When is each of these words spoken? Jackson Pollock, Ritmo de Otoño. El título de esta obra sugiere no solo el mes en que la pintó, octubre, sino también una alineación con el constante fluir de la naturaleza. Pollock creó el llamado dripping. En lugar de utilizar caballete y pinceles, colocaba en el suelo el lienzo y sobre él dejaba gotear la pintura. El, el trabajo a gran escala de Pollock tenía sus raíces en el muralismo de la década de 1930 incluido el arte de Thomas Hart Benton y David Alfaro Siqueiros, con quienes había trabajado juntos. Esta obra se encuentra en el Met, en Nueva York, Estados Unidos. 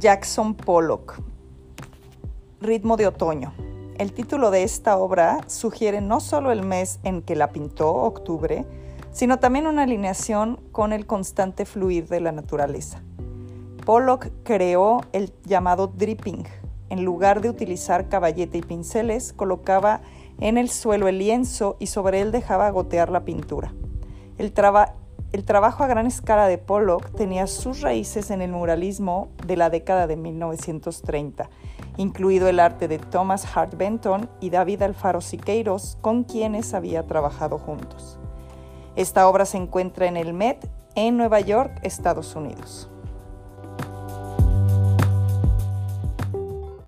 Jackson 0.00 0.54
Pollock, 0.54 1.20
Ritmo 2.62 2.96
de 2.96 3.06
Otoño. 3.06 3.52
El 3.98 4.14
título 4.14 4.50
de 4.50 4.62
esta 4.62 4.96
obra 4.96 5.40
sugiere 5.46 6.00
no 6.00 6.20
solo 6.20 6.52
el 6.52 6.62
mes 6.62 7.00
en 7.02 7.20
que 7.20 7.36
la 7.36 7.52
pintó, 7.52 7.92
octubre, 7.92 8.64
sino 9.12 9.40
también 9.40 9.66
una 9.66 9.82
alineación 9.82 10.58
con 10.72 10.94
el 10.94 11.04
constante 11.04 11.66
fluir 11.66 12.08
de 12.08 12.20
la 12.20 12.32
naturaleza. 12.32 13.02
Pollock 13.84 14.28
creó 14.42 15.02
el 15.12 15.34
llamado 15.44 15.88
dripping. 15.88 16.44
En 16.88 17.04
lugar 17.04 17.42
de 17.42 17.50
utilizar 17.50 18.08
caballete 18.08 18.56
y 18.56 18.62
pinceles, 18.62 19.34
colocaba 19.34 20.00
en 20.38 20.56
el 20.56 20.70
suelo 20.70 21.08
el 21.08 21.18
lienzo 21.18 21.76
y 21.78 21.88
sobre 21.88 22.22
él 22.22 22.32
dejaba 22.32 22.70
gotear 22.70 23.10
la 23.10 23.26
pintura. 23.26 23.74
El, 24.38 24.54
el 25.32 25.44
trabajo 25.44 25.84
a 25.84 25.86
gran 25.86 26.06
escala 26.06 26.46
de 26.46 26.58
Pollock 26.58 27.10
tenía 27.16 27.46
sus 27.46 27.80
raíces 27.80 28.30
en 28.30 28.42
el 28.42 28.52
muralismo 28.52 29.28
de 29.46 29.56
la 29.56 29.70
década 29.70 30.06
de 30.06 30.16
1930 30.16 31.48
incluido 32.00 32.48
el 32.48 32.60
arte 32.60 32.88
de 32.88 32.98
Thomas 32.98 33.46
Hart 33.54 33.76
Benton 33.76 34.30
y 34.40 34.50
David 34.50 34.82
Alfaro 34.82 35.20
Siqueiros, 35.20 35.98
con 36.00 36.24
quienes 36.24 36.72
había 36.74 37.06
trabajado 37.06 37.58
juntos. 37.58 38.18
Esta 38.96 39.28
obra 39.28 39.44
se 39.44 39.58
encuentra 39.58 40.06
en 40.06 40.16
el 40.16 40.32
Met, 40.32 40.66
en 40.94 41.16
Nueva 41.16 41.40
York, 41.40 41.78
Estados 41.82 42.34
Unidos. 42.34 42.90